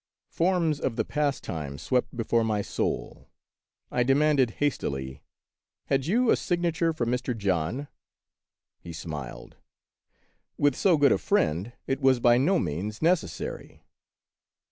Forms 0.31 0.79
of 0.79 0.95
the 0.95 1.05
past 1.05 1.43
time 1.43 1.77
swept 1.77 2.17
before 2.17 2.43
my 2.43 2.63
soul. 2.63 3.29
I 3.91 4.01
demanded 4.01 4.49
hastily," 4.57 5.21
Had 5.91 6.07
you 6.07 6.31
a 6.31 6.35
signature 6.35 6.91
from 6.91 7.11
Mr. 7.11 7.37
John?" 7.37 7.87
He 8.83 8.93
smiled." 8.93 9.57
With 10.57 10.75
so 10.75 10.97
good 10.97 11.11
a 11.11 11.19
friend 11.19 11.73
it 11.85 12.01
was 12.01 12.19
by 12.19 12.39
no 12.39 12.57
means 12.57 13.03
necessary." 13.03 13.83